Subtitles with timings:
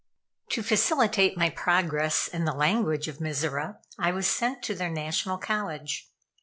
[0.49, 5.37] To facilitate my progress in the language of Mizora I was sent to their National
[5.37, 6.09] College.